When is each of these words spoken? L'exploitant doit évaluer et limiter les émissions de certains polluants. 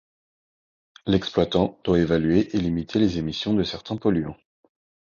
L'exploitant 1.05 1.77
doit 1.83 1.99
évaluer 1.99 2.49
et 2.55 2.59
limiter 2.59 2.97
les 2.97 3.19
émissions 3.19 3.53
de 3.53 3.61
certains 3.61 3.97
polluants. 3.97 4.35